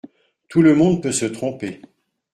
[0.49, 1.79] Tout le monde peut se tromper.